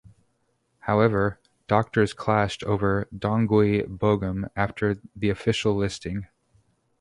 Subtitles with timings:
[0.79, 6.25] However, doctors clashed over "Dongui Bogam" after the official listing.